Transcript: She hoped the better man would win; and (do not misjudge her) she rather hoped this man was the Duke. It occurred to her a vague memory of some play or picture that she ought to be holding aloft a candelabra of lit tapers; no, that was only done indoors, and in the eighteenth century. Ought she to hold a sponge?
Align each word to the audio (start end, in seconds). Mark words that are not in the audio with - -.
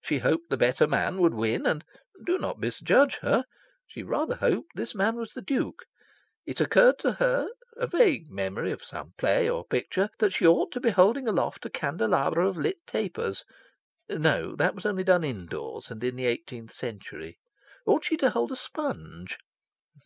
She 0.00 0.20
hoped 0.20 0.48
the 0.48 0.56
better 0.56 0.86
man 0.86 1.18
would 1.20 1.34
win; 1.34 1.66
and 1.66 1.84
(do 2.24 2.38
not 2.38 2.58
misjudge 2.58 3.16
her) 3.16 3.44
she 3.86 4.02
rather 4.02 4.36
hoped 4.36 4.70
this 4.76 4.94
man 4.94 5.16
was 5.16 5.32
the 5.32 5.42
Duke. 5.42 5.84
It 6.46 6.58
occurred 6.58 6.98
to 7.00 7.12
her 7.20 7.50
a 7.76 7.86
vague 7.86 8.30
memory 8.30 8.72
of 8.72 8.82
some 8.82 9.12
play 9.18 9.46
or 9.46 9.66
picture 9.66 10.08
that 10.20 10.32
she 10.32 10.46
ought 10.46 10.72
to 10.72 10.80
be 10.80 10.88
holding 10.88 11.28
aloft 11.28 11.66
a 11.66 11.68
candelabra 11.68 12.48
of 12.48 12.56
lit 12.56 12.86
tapers; 12.86 13.44
no, 14.08 14.56
that 14.56 14.74
was 14.74 14.86
only 14.86 15.04
done 15.04 15.22
indoors, 15.22 15.90
and 15.90 16.02
in 16.02 16.16
the 16.16 16.24
eighteenth 16.24 16.72
century. 16.72 17.38
Ought 17.84 18.06
she 18.06 18.16
to 18.16 18.30
hold 18.30 18.50
a 18.50 18.56
sponge? 18.56 19.36